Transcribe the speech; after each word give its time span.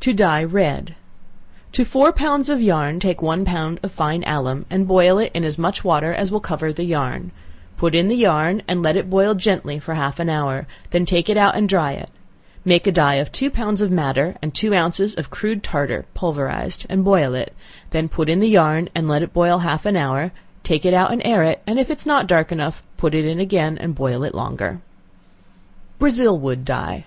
To 0.00 0.14
Dye 0.14 0.42
Red. 0.42 0.94
To 1.72 1.84
four 1.84 2.10
pounds 2.10 2.48
of 2.48 2.62
yarn, 2.62 2.98
take 2.98 3.20
one 3.20 3.44
pound 3.44 3.80
of 3.82 3.92
fine 3.92 4.24
alum, 4.24 4.64
and 4.70 4.88
boil 4.88 5.18
it 5.18 5.30
in 5.34 5.44
as 5.44 5.58
much 5.58 5.84
water 5.84 6.14
as 6.14 6.32
will 6.32 6.40
cover 6.40 6.72
the 6.72 6.84
yarn; 6.86 7.32
put 7.76 7.94
in 7.94 8.08
the 8.08 8.16
yarn, 8.16 8.62
and 8.66 8.82
let 8.82 8.96
it 8.96 9.10
boil 9.10 9.34
gently 9.34 9.76
half 9.76 10.18
an 10.18 10.30
hour; 10.30 10.66
then 10.88 11.04
take 11.04 11.28
it 11.28 11.36
out 11.36 11.54
and 11.54 11.68
dry 11.68 11.92
it; 11.92 12.08
make 12.64 12.86
a 12.86 12.90
dye 12.90 13.16
of 13.16 13.30
two 13.30 13.50
pounds 13.50 13.82
of 13.82 13.90
madder, 13.90 14.36
and 14.40 14.54
two 14.54 14.72
ounces 14.74 15.14
of 15.16 15.28
crude 15.28 15.62
tartar 15.62 16.06
pulverized, 16.14 16.86
and 16.88 17.04
boil 17.04 17.34
it; 17.34 17.54
then 17.90 18.08
put 18.08 18.30
in 18.30 18.40
the 18.40 18.48
yarn, 18.48 18.88
and 18.94 19.06
let 19.06 19.22
it 19.22 19.34
boil 19.34 19.58
half 19.58 19.84
an 19.84 19.96
hour; 19.96 20.32
take 20.64 20.86
it 20.86 20.94
out 20.94 21.12
and 21.12 21.20
air 21.26 21.42
it, 21.42 21.60
and 21.66 21.78
if 21.78 21.90
it 21.90 21.98
is 21.98 22.06
not 22.06 22.26
dark 22.26 22.50
enough, 22.52 22.82
put 22.96 23.14
it 23.14 23.26
in 23.26 23.38
again, 23.38 23.76
and 23.76 23.94
boil 23.94 24.24
it 24.24 24.34
longer. 24.34 24.80
Brazil 25.98 26.38
Wood 26.38 26.64
Dye. 26.64 27.04